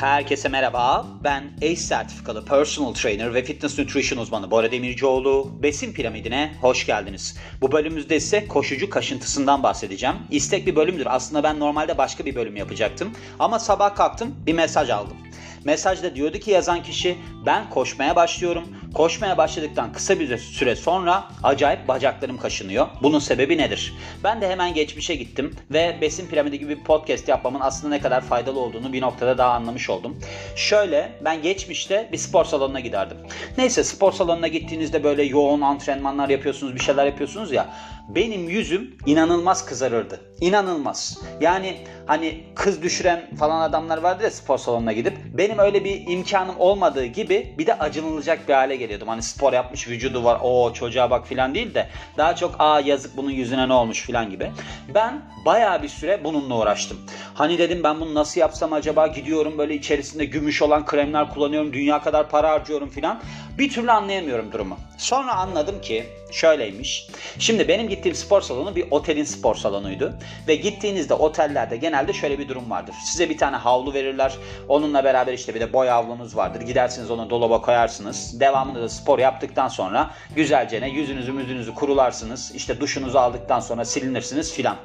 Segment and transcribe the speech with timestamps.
[0.00, 1.06] Herkese merhaba.
[1.24, 5.62] Ben ACE sertifikalı personal trainer ve fitness nutrition uzmanı Bora Demircioğlu.
[5.62, 7.36] Besin piramidine hoş geldiniz.
[7.60, 10.16] Bu bölümümüzde ise koşucu kaşıntısından bahsedeceğim.
[10.30, 11.06] İstek bir bölümdür.
[11.10, 13.12] Aslında ben normalde başka bir bölüm yapacaktım.
[13.38, 15.16] Ama sabah kalktım bir mesaj aldım.
[15.64, 17.16] Mesajda diyordu ki yazan kişi
[17.46, 18.64] ben koşmaya başlıyorum.
[18.94, 22.86] Koşmaya başladıktan kısa bir süre sonra acayip bacaklarım kaşınıyor.
[23.02, 23.94] Bunun sebebi nedir?
[24.24, 28.20] Ben de hemen geçmişe gittim ve besin piramidi gibi bir podcast yapmamın aslında ne kadar
[28.20, 30.18] faydalı olduğunu bir noktada daha anlamış oldum.
[30.56, 33.16] Şöyle ben geçmişte bir spor salonuna giderdim.
[33.58, 37.66] Neyse spor salonuna gittiğinizde böyle yoğun antrenmanlar yapıyorsunuz, bir şeyler yapıyorsunuz ya.
[38.08, 40.20] Benim yüzüm inanılmaz kızarırdı.
[40.40, 41.18] İnanılmaz.
[41.40, 41.76] Yani
[42.06, 45.18] hani kız düşüren falan adamlar vardı ya spor salonuna gidip.
[45.32, 49.08] Benim öyle bir imkanım olmadığı gibi bir de acınılacak bir hale geliyordum.
[49.08, 53.16] Hani spor yapmış vücudu var o çocuğa bak filan değil de daha çok aa yazık
[53.16, 54.50] bunun yüzüne ne olmuş filan gibi.
[54.94, 56.98] Ben bayağı bir süre bununla uğraştım.
[57.34, 62.02] Hani dedim ben bunu nasıl yapsam acaba gidiyorum böyle içerisinde gümüş olan kremler kullanıyorum dünya
[62.02, 63.20] kadar para harcıyorum filan.
[63.58, 64.76] Bir türlü anlayamıyorum durumu.
[64.98, 67.08] Sonra anladım ki şöyleymiş.
[67.38, 70.14] Şimdi benim gittiğim spor salonu bir otelin spor salonuydu.
[70.48, 72.94] Ve gittiğinizde otellerde genelde şöyle bir durum vardır.
[73.04, 74.36] Size bir tane havlu verirler.
[74.68, 76.60] Onunla beraber işte bir de boy havlunuz vardır.
[76.60, 78.40] Gidersiniz onu dolaba koyarsınız.
[78.40, 82.52] Devamında da spor yaptıktan sonra güzelce ne yüzünüzü müzünüzü kurularsınız.
[82.54, 84.76] İşte duşunuzu aldıktan sonra silinirsiniz filan.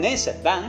[0.00, 0.62] Neyse ben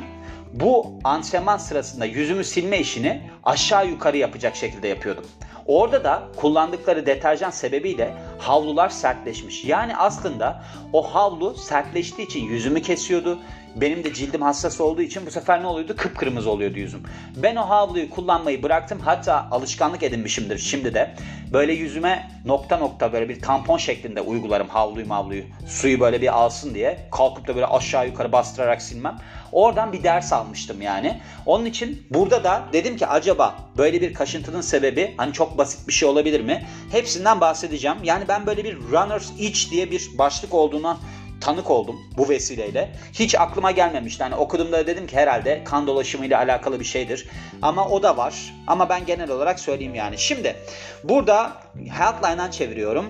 [0.53, 5.25] bu antrenman sırasında yüzümü silme işini aşağı yukarı yapacak şekilde yapıyordum.
[5.65, 9.65] Orada da kullandıkları deterjan sebebiyle havlular sertleşmiş.
[9.65, 10.63] Yani aslında
[10.93, 13.39] o havlu sertleştiği için yüzümü kesiyordu.
[13.75, 15.95] Benim de cildim hassas olduğu için bu sefer ne oluyordu?
[15.97, 17.03] Kıpkırmızı oluyordu yüzüm.
[17.35, 18.99] Ben o havluyu kullanmayı bıraktım.
[18.99, 21.15] Hatta alışkanlık edinmişimdir şimdi de.
[21.53, 25.43] Böyle yüzüme nokta nokta böyle bir tampon şeklinde uygularım havluyu mavluyu.
[25.67, 27.07] Suyu böyle bir alsın diye.
[27.11, 29.17] Kalkıp da böyle aşağı yukarı bastırarak silmem.
[29.51, 31.21] Oradan bir ders almıştım yani.
[31.45, 35.93] Onun için burada da dedim ki acaba böyle bir kaşıntının sebebi hani çok basit bir
[35.93, 36.65] şey olabilir mi?
[36.91, 37.97] Hepsinden bahsedeceğim.
[38.03, 40.97] Yani ben böyle bir runner's itch diye bir başlık olduğuna
[41.41, 42.91] tanık oldum bu vesileyle.
[43.13, 44.23] Hiç aklıma gelmemişti.
[44.23, 47.27] Hani okuduğumda dedim ki herhalde kan dolaşımı ile alakalı bir şeydir.
[47.61, 48.53] Ama o da var.
[48.67, 50.17] Ama ben genel olarak söyleyeyim yani.
[50.17, 50.55] Şimdi
[51.03, 51.53] burada
[51.89, 53.05] Healthline'dan çeviriyorum.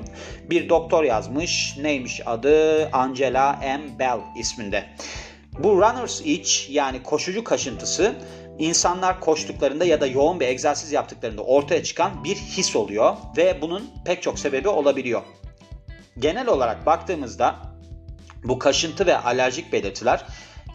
[0.49, 1.77] Bir doktor yazmış.
[1.81, 2.89] Neymiş adı?
[2.93, 3.99] Angela M.
[3.99, 4.85] Bell isminde.
[5.59, 8.15] Bu runner's itch yani koşucu kaşıntısı
[8.59, 13.89] insanlar koştuklarında ya da yoğun bir egzersiz yaptıklarında ortaya çıkan bir his oluyor ve bunun
[14.05, 15.21] pek çok sebebi olabiliyor.
[16.19, 17.70] Genel olarak baktığımızda
[18.43, 20.25] bu kaşıntı ve alerjik belirtiler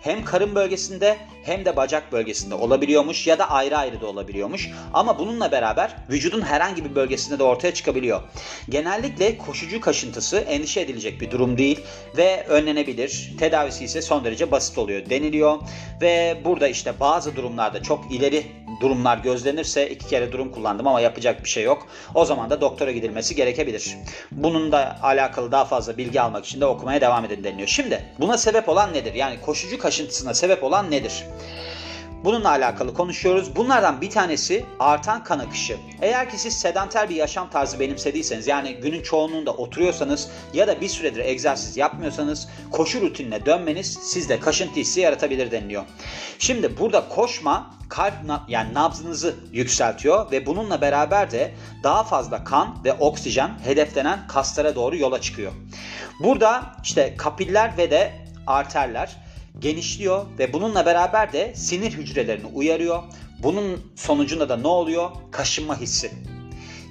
[0.07, 4.71] hem karın bölgesinde hem de bacak bölgesinde olabiliyormuş ya da ayrı ayrı da olabiliyormuş.
[4.95, 8.23] Ama bununla beraber vücudun herhangi bir bölgesinde de ortaya çıkabiliyor.
[8.69, 11.81] Genellikle koşucu kaşıntısı endişe edilecek bir durum değil
[12.17, 13.35] ve önlenebilir.
[13.39, 15.59] Tedavisi ise son derece basit oluyor deniliyor.
[16.01, 18.47] Ve burada işte bazı durumlarda çok ileri
[18.81, 21.87] durumlar gözlenirse iki kere durum kullandım ama yapacak bir şey yok.
[22.15, 23.97] O zaman da doktora gidilmesi gerekebilir.
[24.31, 27.69] Bunun da alakalı daha fazla bilgi almak için de okumaya devam edin deniliyor.
[27.69, 29.15] Şimdi buna sebep olan nedir?
[29.15, 31.25] Yani koşucu kaşıntısına sebep olan nedir?
[32.27, 33.57] Bununla alakalı konuşuyoruz.
[33.57, 35.77] Bunlardan bir tanesi artan kan akışı.
[36.03, 40.89] Eğer ki siz sedanter bir yaşam tarzı benimsediyseniz yani günün çoğunluğunda oturuyorsanız ya da bir
[40.89, 45.83] süredir egzersiz yapmıyorsanız koşu rutinine dönmeniz sizde kaşıntı hissi yaratabilir deniliyor.
[46.39, 48.15] Şimdi burada koşma kalp
[48.49, 54.97] yani nabzınızı yükseltiyor ve bununla beraber de daha fazla kan ve oksijen hedeflenen kaslara doğru
[54.97, 55.53] yola çıkıyor.
[56.21, 58.13] Burada işte kapiller ve de
[58.47, 59.26] arterler
[59.59, 63.03] genişliyor ve bununla beraber de sinir hücrelerini uyarıyor.
[63.43, 65.11] Bunun sonucunda da ne oluyor?
[65.31, 66.11] Kaşınma hissi.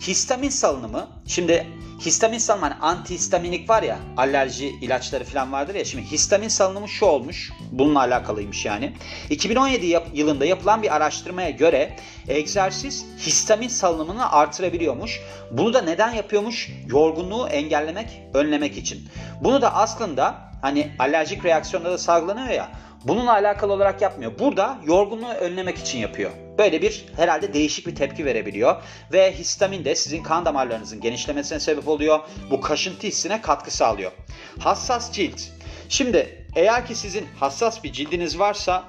[0.07, 1.67] Histamin salınımı, şimdi
[2.05, 7.05] histamin salınımı hani antihistaminik var ya alerji ilaçları falan vardır ya şimdi histamin salınımı şu
[7.05, 8.93] olmuş bununla alakalıymış yani.
[9.29, 11.95] 2017 yap- yılında yapılan bir araştırmaya göre
[12.27, 15.21] egzersiz histamin salınımını artırabiliyormuş.
[15.51, 16.69] Bunu da neden yapıyormuş?
[16.87, 19.09] Yorgunluğu engellemek, önlemek için.
[19.41, 22.71] Bunu da aslında hani alerjik reaksiyonda da salgılanıyor ya
[23.07, 24.39] bununla alakalı olarak yapmıyor.
[24.39, 26.31] Burada yorgunluğu önlemek için yapıyor.
[26.57, 28.83] Böyle bir herhalde değişik bir tepki verebiliyor.
[29.13, 32.19] Ve histamin de sizin kan damarlarınızın genişlemesine sebep oluyor.
[32.51, 34.11] Bu kaşıntı hissine katkı sağlıyor.
[34.59, 35.41] Hassas cilt.
[35.89, 38.83] Şimdi eğer ki sizin hassas bir cildiniz varsa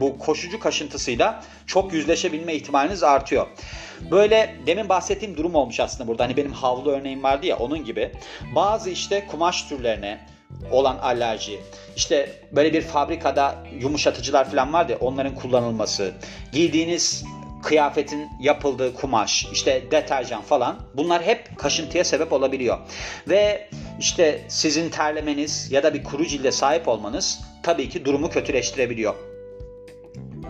[0.00, 3.46] bu koşucu kaşıntısıyla çok yüzleşebilme ihtimaliniz artıyor.
[4.10, 6.24] Böyle demin bahsettiğim durum olmuş aslında burada.
[6.24, 8.12] Hani benim havlu örneğim vardı ya onun gibi.
[8.54, 10.20] Bazı işte kumaş türlerine,
[10.70, 11.60] olan alerji,
[11.96, 16.12] işte böyle bir fabrikada yumuşatıcılar falan var ya onların kullanılması,
[16.52, 17.24] giydiğiniz
[17.62, 22.78] kıyafetin yapıldığı kumaş, işte deterjan falan bunlar hep kaşıntıya sebep olabiliyor.
[23.28, 23.68] Ve
[24.00, 29.14] işte sizin terlemeniz ya da bir kuru cilde sahip olmanız tabii ki durumu kötüleştirebiliyor.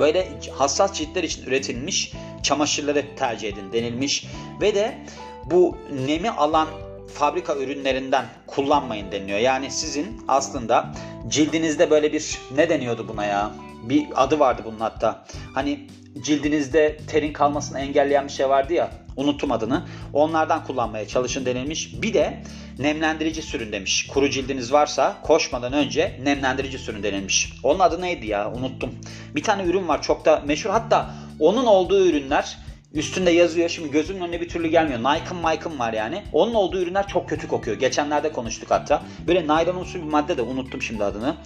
[0.00, 2.12] böyle hassas ciltler için üretilmiş
[2.42, 4.26] çamaşırları tercih edin denilmiş
[4.60, 4.98] ve de
[5.44, 6.68] bu nemi alan
[7.14, 9.38] fabrika ürünlerinden kullanmayın deniliyor.
[9.38, 10.92] Yani sizin aslında
[11.28, 13.50] cildinizde böyle bir ne deniyordu buna ya?
[13.82, 15.24] Bir adı vardı bunun hatta.
[15.54, 15.86] Hani
[16.22, 18.90] cildinizde terin kalmasını engelleyen bir şey vardı ya.
[19.16, 19.86] Unuttum adını.
[20.12, 22.02] Onlardan kullanmaya çalışın denilmiş.
[22.02, 22.42] Bir de
[22.78, 24.06] nemlendirici sürün demiş.
[24.06, 27.52] Kuru cildiniz varsa koşmadan önce nemlendirici sürün denilmiş.
[27.62, 28.52] Onun adı neydi ya?
[28.52, 28.90] Unuttum.
[29.34, 30.70] Bir tane ürün var çok da meşhur.
[30.70, 32.58] Hatta onun olduğu ürünler
[32.94, 33.68] Üstünde yazıyor.
[33.68, 34.98] Şimdi gözümün önüne bir türlü gelmiyor.
[34.98, 36.22] Nike'ın Mike'ın var yani.
[36.32, 37.78] Onun olduğu ürünler çok kötü kokuyor.
[37.78, 39.02] Geçenlerde konuştuk hatta.
[39.26, 41.36] Böyle naylonumsu bir madde de unuttum şimdi adını.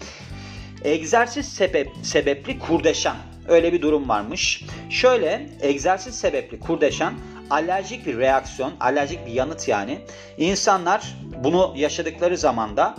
[0.85, 3.17] Egzersiz sebep, sebepli kurdeşen.
[3.49, 4.65] Öyle bir durum varmış.
[4.91, 7.15] Şöyle egzersiz sebepli kurdeşen
[7.51, 9.99] alerjik bir reaksiyon, alerjik bir yanıt yani.
[10.39, 12.95] İnsanlar bunu yaşadıkları zamanda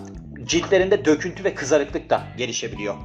[0.46, 2.96] ciltlerinde döküntü ve kızarıklık da gelişebiliyor.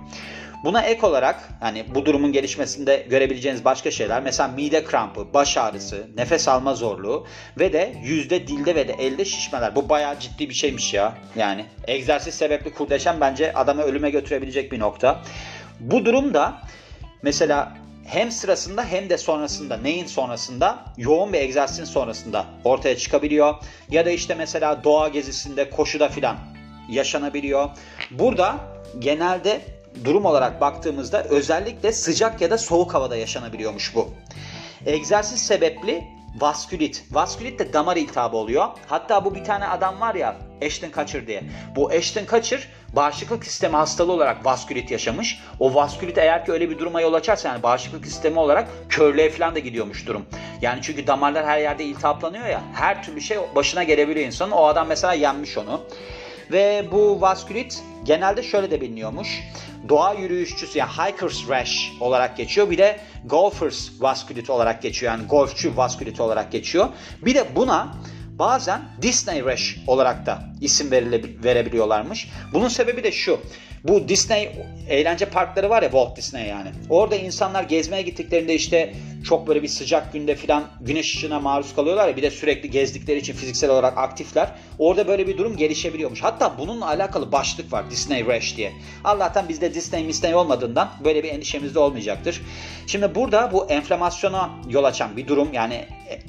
[0.65, 6.07] Buna ek olarak hani bu durumun gelişmesinde görebileceğiniz başka şeyler mesela mide krampı, baş ağrısı,
[6.17, 7.27] nefes alma zorluğu
[7.59, 9.77] ve de yüzde dilde ve de elde şişmeler.
[9.77, 11.15] Bu bayağı ciddi bir şeymiş ya.
[11.37, 15.23] Yani egzersiz sebepli kurdeşen bence adamı ölüme götürebilecek bir nokta.
[15.81, 16.63] Bu durumda
[17.23, 17.75] mesela
[18.07, 23.55] hem sırasında hem de sonrasında neyin sonrasında yoğun bir egzersizin sonrasında ortaya çıkabiliyor.
[23.91, 26.37] Ya da işte mesela doğa gezisinde koşuda filan
[26.89, 27.71] yaşanabiliyor.
[28.11, 28.57] Burada
[28.99, 29.61] genelde
[30.05, 34.09] durum olarak baktığımızda özellikle sıcak ya da soğuk havada yaşanabiliyormuş bu.
[34.87, 36.05] Egzersiz sebepli
[36.41, 37.05] vaskülit.
[37.11, 38.67] Vaskülit de damar iltihabı oluyor.
[38.87, 40.37] Hatta bu bir tane adam var ya
[40.67, 41.43] Ashton Kutcher diye.
[41.77, 45.39] Bu Ashton Kutcher bağışıklık sistemi hastalığı olarak vaskülit yaşamış.
[45.61, 49.55] O vaskülit eğer ki öyle bir duruma yol açarsa yani bağışıklık sistemi olarak körlüğe falan
[49.55, 50.27] da gidiyormuş durum.
[50.63, 54.51] Yani çünkü damarlar her yerde iltihaplanıyor ya her türlü şey başına gelebiliyor insanın.
[54.51, 55.81] O adam mesela yenmiş onu.
[56.53, 59.41] Ve bu vaskülit genelde şöyle de biliniyormuş.
[59.89, 62.71] Doğa yürüyüşçüsü yani hiker's rash olarak geçiyor.
[62.71, 65.13] Bir de golfer's vaskülit olarak geçiyor.
[65.13, 66.89] Yani golfçü vaskülit olarak geçiyor.
[67.25, 67.95] Bir de buna
[68.39, 70.91] bazen Disney rash olarak da isim
[71.45, 72.29] verebiliyorlarmış.
[72.53, 73.41] Bunun sebebi de şu.
[73.85, 74.51] Bu Disney
[74.89, 76.69] eğlence parkları var ya Walt Disney yani.
[76.91, 78.95] Orada insanlar gezmeye gittiklerinde işte
[79.25, 83.19] çok böyle bir sıcak günde filan güneş ışığına maruz kalıyorlar ya bir de sürekli gezdikleri
[83.19, 84.49] için fiziksel olarak aktifler.
[84.79, 86.23] Orada böyle bir durum gelişebiliyormuş.
[86.23, 88.73] Hatta bununla alakalı başlık var Disney Rash diye.
[89.05, 92.43] Allah'tan bizde Disney Disney olmadığından böyle bir endişemiz de olmayacaktır.
[92.87, 95.87] Şimdi burada bu enflamasyona yol açan bir durum yani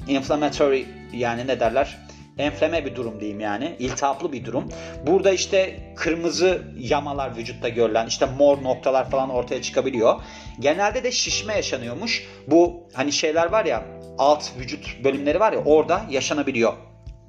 [0.08, 1.98] inflammatory yani ne derler?
[2.40, 3.76] enflame bir durum diyeyim yani.
[3.78, 4.68] iltihaplı bir durum.
[5.06, 10.20] Burada işte kırmızı yamalar vücutta görülen işte mor noktalar falan ortaya çıkabiliyor.
[10.60, 12.26] Genelde de şişme yaşanıyormuş.
[12.46, 13.84] Bu hani şeyler var ya
[14.18, 16.72] alt vücut bölümleri var ya orada yaşanabiliyor.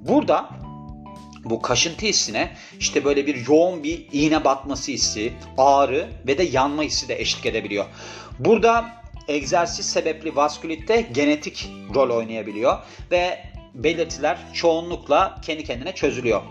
[0.00, 0.48] Burada
[1.44, 6.82] bu kaşıntı hissine işte böyle bir yoğun bir iğne batması hissi, ağrı ve de yanma
[6.82, 7.84] hissi de eşlik edebiliyor.
[8.38, 9.01] Burada
[9.32, 12.78] egzersiz sebepli vaskülitte genetik rol oynayabiliyor
[13.10, 13.38] ve
[13.74, 16.42] belirtiler çoğunlukla kendi kendine çözülüyor.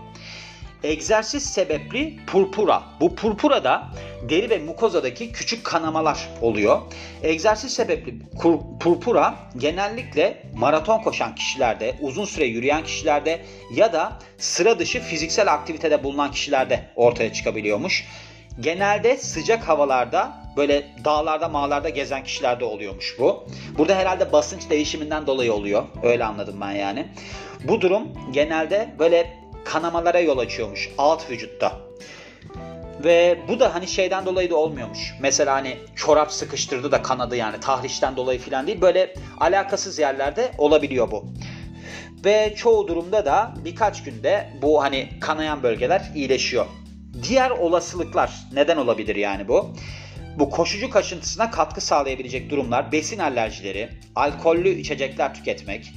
[0.82, 2.82] Egzersiz sebepli purpura.
[3.00, 3.88] Bu purpura da
[4.28, 6.80] deri ve mukozadaki küçük kanamalar oluyor.
[7.22, 8.14] Egzersiz sebepli
[8.80, 13.40] purpura genellikle maraton koşan kişilerde, uzun süre yürüyen kişilerde
[13.74, 18.04] ya da sıra dışı fiziksel aktivitede bulunan kişilerde ortaya çıkabiliyormuş.
[18.60, 23.44] Genelde sıcak havalarda böyle dağlarda mağlarda gezen kişilerde oluyormuş bu.
[23.78, 25.84] Burada herhalde basınç değişiminden dolayı oluyor.
[26.02, 27.06] Öyle anladım ben yani.
[27.64, 31.72] Bu durum genelde böyle kanamalara yol açıyormuş alt vücutta.
[33.04, 35.14] Ve bu da hani şeyden dolayı da olmuyormuş.
[35.20, 38.80] Mesela hani çorap sıkıştırdı da kanadı yani tahrişten dolayı falan değil.
[38.80, 41.24] Böyle alakasız yerlerde olabiliyor bu.
[42.24, 46.66] Ve çoğu durumda da birkaç günde bu hani kanayan bölgeler iyileşiyor.
[47.28, 49.74] Diğer olasılıklar neden olabilir yani bu?
[50.36, 55.92] Bu koşucu kaşıntısına katkı sağlayabilecek durumlar besin alerjileri, alkollü içecekler tüketmek,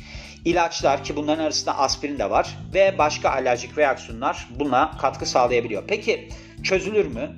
[0.46, 5.84] ilaçlar ki bunların arasında aspirin de var ve başka alerjik reaksiyonlar buna katkı sağlayabiliyor.
[5.88, 6.30] Peki
[6.64, 7.38] çözülür mü?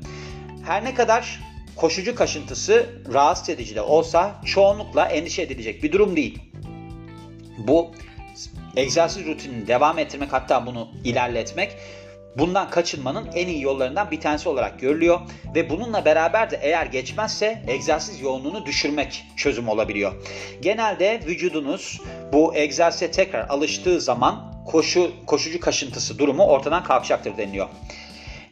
[0.66, 1.40] Her ne kadar
[1.76, 6.40] koşucu kaşıntısı rahatsız edici de olsa çoğunlukla endişe edilecek bir durum değil.
[7.58, 7.92] Bu
[8.76, 11.72] egzersiz rutinini devam ettirmek hatta bunu ilerletmek
[12.38, 15.20] bundan kaçınmanın en iyi yollarından bir tanesi olarak görülüyor
[15.56, 20.14] ve bununla beraber de eğer geçmezse egzersiz yoğunluğunu düşürmek çözüm olabiliyor.
[20.62, 22.02] Genelde vücudunuz
[22.34, 27.68] bu egzersize tekrar alıştığı zaman koşu koşucu kaşıntısı durumu ortadan kalkacaktır deniliyor.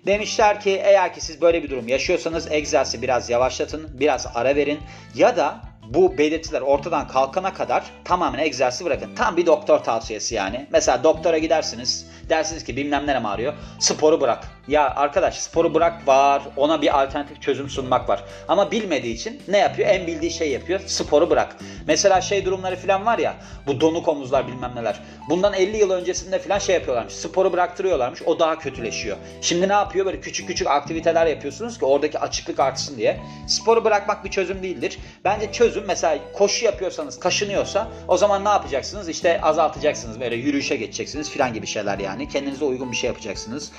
[0.06, 4.80] Demişler ki eğer ki siz böyle bir durum yaşıyorsanız egzersizi biraz yavaşlatın, biraz ara verin
[5.16, 9.16] ya da bu belirtiler ortadan kalkana kadar tamamen egzersizi bırakın.
[9.16, 10.68] Tam bir doktor tavsiyesi yani.
[10.72, 12.08] Mesela doktora gidersiniz.
[12.30, 13.54] Dersiniz ki bilmem nerem ağrıyor.
[13.80, 14.55] Sporu bırak.
[14.68, 18.24] Ya arkadaş sporu bırak var, ona bir alternatif çözüm sunmak var.
[18.48, 19.90] Ama bilmediği için ne yapıyor?
[19.90, 21.56] En bildiği şey yapıyor, sporu bırak.
[21.88, 23.36] Mesela şey durumları falan var ya,
[23.68, 25.00] bu donuk omuzlar bilmem neler.
[25.30, 29.18] Bundan 50 yıl öncesinde falan şey yapıyorlarmış, sporu bıraktırıyorlarmış, o daha kötüleşiyor.
[29.42, 30.06] Şimdi ne yapıyor?
[30.06, 33.20] Böyle küçük küçük aktiviteler yapıyorsunuz ki oradaki açıklık artsın diye.
[33.48, 35.00] Sporu bırakmak bir çözüm değildir.
[35.26, 39.10] Bence çözüm mesela koşu yapıyorsanız, kaşınıyorsa o zaman ne yapacaksınız?
[39.10, 42.30] İşte azaltacaksınız, böyle yürüyüşe geçeceksiniz falan gibi şeyler yani.
[42.30, 43.72] Kendinize uygun bir şey yapacaksınız.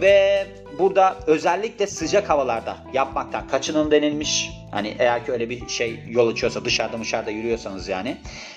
[0.00, 0.46] Ve
[0.78, 4.50] burada özellikle sıcak havalarda yapmaktan kaçının denilmiş.
[4.70, 8.16] Hani eğer ki öyle bir şey yol açıyorsa dışarıda dışarıda yürüyorsanız yani.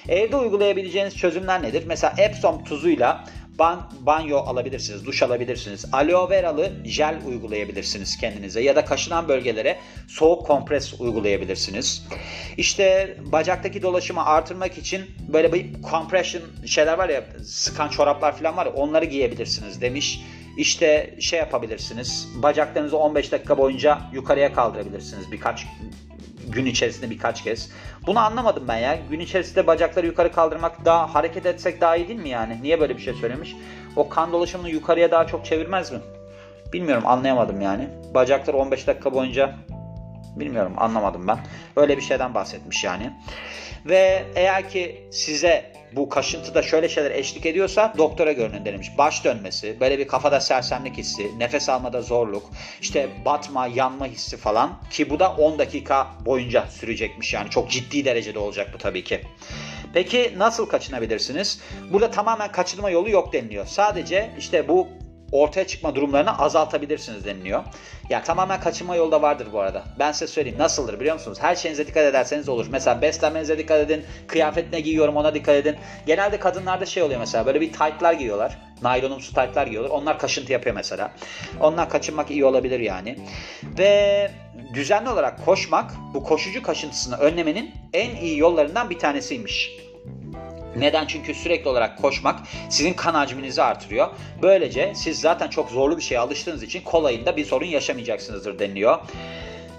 [0.09, 1.83] Evde uygulayabileceğiniz çözümler nedir?
[1.87, 3.25] Mesela Epsom tuzuyla
[3.59, 5.85] ban, banyo alabilirsiniz, duş alabilirsiniz.
[5.91, 12.07] Aloe veralı jel uygulayabilirsiniz kendinize ya da kaşınan bölgelere soğuk kompres uygulayabilirsiniz.
[12.57, 15.01] İşte bacaktaki dolaşımı artırmak için
[15.33, 20.19] böyle bir compression şeyler var ya sıkan çoraplar falan var ya onları giyebilirsiniz demiş.
[20.57, 22.27] İşte şey yapabilirsiniz.
[22.35, 25.67] Bacaklarınızı 15 dakika boyunca yukarıya kaldırabilirsiniz birkaç
[26.47, 27.71] gün içerisinde birkaç kez.
[28.07, 28.97] Bunu anlamadım ben ya.
[29.09, 32.59] Gün içerisinde bacakları yukarı kaldırmak daha hareket etsek daha iyi değil mi yani?
[32.61, 33.55] Niye böyle bir şey söylemiş?
[33.95, 35.99] O kan dolaşımını yukarıya daha çok çevirmez mi?
[36.73, 37.87] Bilmiyorum anlayamadım yani.
[38.13, 39.55] Bacakları 15 dakika boyunca
[40.35, 41.39] bilmiyorum anlamadım ben.
[41.75, 43.11] Öyle bir şeyden bahsetmiş yani.
[43.85, 48.97] Ve eğer ki size bu kaşıntıda şöyle şeyler eşlik ediyorsa doktora görünün denilmiş.
[48.97, 52.43] Baş dönmesi, böyle bir kafada sersemlik hissi, nefes almada zorluk,
[52.81, 58.05] işte batma, yanma hissi falan ki bu da 10 dakika boyunca sürecekmiş yani çok ciddi
[58.05, 59.21] derecede olacak bu tabii ki.
[59.93, 61.61] Peki nasıl kaçınabilirsiniz?
[61.91, 63.65] Burada tamamen kaçınma yolu yok deniliyor.
[63.65, 64.87] Sadece işte bu
[65.33, 67.63] ortaya çıkma durumlarını azaltabilirsiniz deniliyor.
[68.09, 69.83] Ya tamamen kaçınma yolu da vardır bu arada.
[69.99, 71.37] Ben size söyleyeyim nasıldır biliyor musunuz?
[71.41, 72.67] Her şeyinize dikkat ederseniz olur.
[72.71, 74.05] Mesela beslenmenize dikkat edin.
[74.27, 75.75] Kıyafet ne giyiyorum ona dikkat edin.
[76.05, 78.57] Genelde kadınlarda şey oluyor mesela böyle bir taytlar giyiyorlar.
[78.81, 79.91] Naylonumsu taytlar giyiyorlar.
[79.91, 81.11] Onlar kaşıntı yapıyor mesela.
[81.59, 83.17] Ondan kaçınmak iyi olabilir yani.
[83.77, 84.31] Ve
[84.73, 89.71] düzenli olarak koşmak bu koşucu kaşıntısını önlemenin en iyi yollarından bir tanesiymiş.
[90.75, 91.07] Neden?
[91.07, 92.39] Çünkü sürekli olarak koşmak
[92.69, 94.07] sizin kan hacminizi artırıyor.
[94.41, 98.99] Böylece siz zaten çok zorlu bir şeye alıştığınız için kolayında bir sorun yaşamayacaksınızdır deniliyor.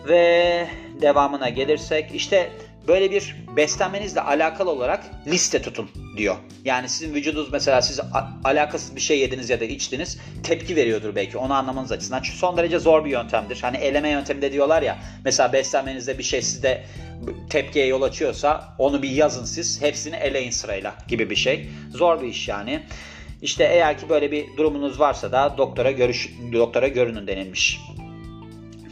[0.09, 0.67] Ve
[1.01, 2.51] devamına gelirsek işte
[2.89, 6.37] böyle bir beslenmenizle alakalı olarak liste tutun diyor.
[6.65, 8.01] Yani sizin vücudunuz mesela siz
[8.45, 12.23] alakasız bir şey yediniz ya da içtiniz tepki veriyordur belki onu anlamanız açısından.
[12.23, 13.59] Çünkü son derece zor bir yöntemdir.
[13.63, 16.85] Hani eleme yöntemi de diyorlar ya mesela beslenmenizde bir şey sizde
[17.51, 21.69] tepkiye yol açıyorsa onu bir yazın siz hepsini eleyin sırayla gibi bir şey.
[21.91, 22.83] Zor bir iş yani.
[23.43, 27.81] İşte eğer ki böyle bir durumunuz varsa da doktora görüş doktora görünün denilmiş.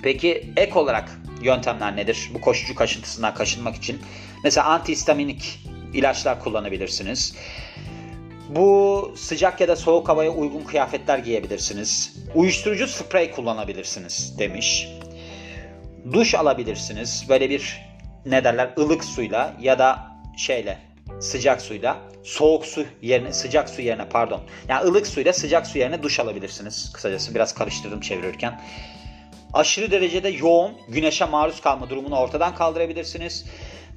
[0.03, 2.31] Peki ek olarak yöntemler nedir?
[2.35, 4.03] Bu koşucu kaşıntısından kaşınmak için.
[4.45, 5.61] Mesela antihistaminik
[5.95, 7.37] ilaçlar kullanabilirsiniz.
[8.49, 12.17] Bu sıcak ya da soğuk havaya uygun kıyafetler giyebilirsiniz.
[12.35, 14.89] Uyuşturucu sprey kullanabilirsiniz demiş.
[16.13, 17.25] Duş alabilirsiniz.
[17.29, 17.81] Böyle bir
[18.27, 19.99] ne derler ılık suyla ya da
[20.37, 20.79] şeyle
[21.21, 24.41] sıcak suyla soğuk su yerine sıcak su yerine pardon.
[24.69, 26.93] Yani ılık suyla sıcak su yerine duş alabilirsiniz.
[26.93, 28.61] Kısacası biraz karıştırdım çevirirken.
[29.53, 33.45] Aşırı derecede yoğun güneşe maruz kalma durumunu ortadan kaldırabilirsiniz.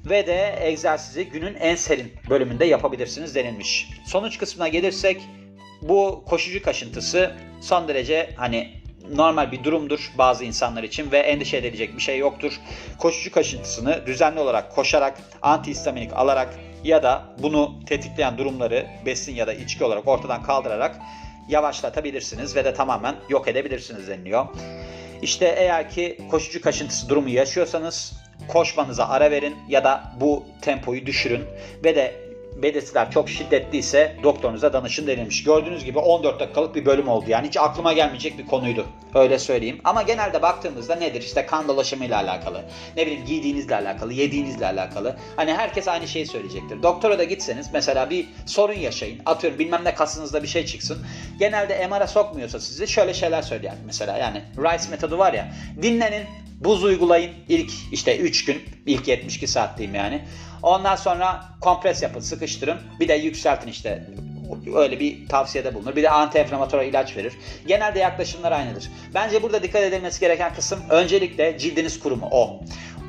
[0.04, 3.88] Ve de egzersizi günün en serin bölümünde yapabilirsiniz denilmiş.
[4.06, 5.20] Sonuç kısmına gelirsek
[5.82, 8.70] bu koşucu kaşıntısı son derece hani
[9.10, 12.60] normal bir durumdur bazı insanlar için ve endişe edilecek bir şey yoktur.
[12.98, 19.54] Koşucu kaşıntısını düzenli olarak koşarak, antihistaminik alarak ya da bunu tetikleyen durumları besin ya da
[19.54, 20.98] içki olarak ortadan kaldırarak
[21.48, 24.46] yavaşlatabilirsiniz ve de tamamen yok edebilirsiniz deniliyor.
[25.22, 28.12] İşte eğer ki koşucu kaşıntısı durumu yaşıyorsanız
[28.48, 31.44] koşmanıza ara verin ya da bu tempoyu düşürün.
[31.84, 32.25] Ve de
[32.62, 35.44] belirtiler çok şiddetliyse doktorunuza danışın denilmiş.
[35.44, 37.24] Gördüğünüz gibi 14 dakikalık bir bölüm oldu.
[37.28, 38.86] Yani hiç aklıma gelmeyecek bir konuydu.
[39.14, 39.80] Öyle söyleyeyim.
[39.84, 41.22] Ama genelde baktığımızda nedir?
[41.22, 42.62] İşte kan dolaşımıyla alakalı.
[42.96, 45.16] Ne bileyim giydiğinizle alakalı, yediğinizle alakalı.
[45.36, 46.82] Hani herkes aynı şeyi söyleyecektir.
[46.82, 49.20] Doktora da gitseniz mesela bir sorun yaşayın.
[49.26, 51.06] Atıyorum bilmem ne kasınızda bir şey çıksın.
[51.38, 54.18] Genelde MR'a sokmuyorsa sizi şöyle şeyler söyler mesela.
[54.18, 55.48] Yani Rice metodu var ya.
[55.82, 56.26] Dinlenin,
[56.60, 60.24] buz uygulayın ilk işte 3 gün, ilk 72 saat diyeyim yani.
[60.62, 62.78] Ondan sonra kompres yapın, sıkıştırın.
[63.00, 64.06] Bir de yükseltin işte.
[64.74, 65.96] Öyle bir tavsiyede bulunur.
[65.96, 67.32] Bir de anti-enflamatuar ilaç verir.
[67.66, 68.90] Genelde yaklaşımlar aynıdır.
[69.14, 72.60] Bence burada dikkat edilmesi gereken kısım öncelikle cildiniz kurumu o.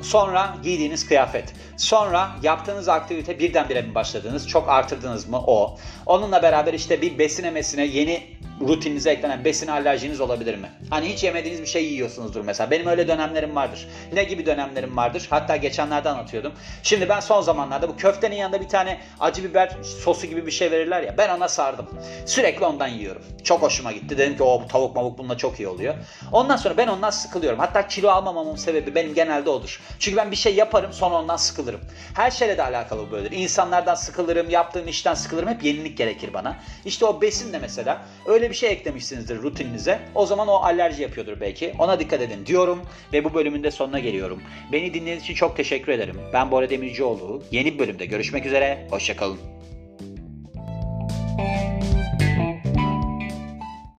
[0.02, 1.52] Sonra giydiğiniz kıyafet.
[1.76, 4.48] Sonra yaptığınız aktivite birdenbire mi başladınız?
[4.48, 5.42] Çok artırdınız mı?
[5.46, 5.78] O.
[6.06, 8.22] Onunla beraber işte bir besine mesine yeni
[8.60, 10.70] rutininize eklenen besin alerjiniz olabilir mi?
[10.90, 12.70] Hani hiç yemediğiniz bir şey yiyorsunuzdur mesela.
[12.70, 13.88] Benim öyle dönemlerim vardır.
[14.12, 15.26] Ne gibi dönemlerim vardır?
[15.30, 16.52] Hatta geçenlerde anlatıyordum.
[16.82, 20.70] Şimdi ben son zamanlarda bu köftenin yanında bir tane acı biber sosu gibi bir şey
[20.70, 21.18] verirler ya.
[21.18, 21.88] Ben ona sardım.
[22.26, 23.22] Sürekli ondan yiyorum.
[23.44, 24.18] Çok hoşuma gitti.
[24.18, 25.94] Dedim ki o bu tavuk mavuk bununla çok iyi oluyor.
[26.32, 27.58] Ondan sonra ben ondan sıkılıyorum.
[27.58, 29.80] Hatta kilo almamamın sebebi benim genelde odur.
[29.98, 31.80] Çünkü ben bir şey yaparım sonra ondan sıkılırım.
[32.14, 33.36] Her şeyle de alakalı bu böyledir.
[33.36, 35.48] İnsanlardan sıkılırım, yaptığım işten sıkılırım.
[35.48, 36.56] Hep yenilik gerekir bana.
[36.84, 39.98] İşte o besin de mesela öyle bir şey eklemişsinizdir rutininize.
[40.14, 41.74] O zaman o alerji yapıyordur belki.
[41.78, 44.42] Ona dikkat edin diyorum ve bu bölümün de sonuna geliyorum.
[44.72, 46.16] Beni dinlediğiniz için çok teşekkür ederim.
[46.32, 47.42] Ben Bora Demircioğlu.
[47.50, 48.86] Yeni bir bölümde görüşmek üzere.
[48.90, 49.57] Hoşçakalın.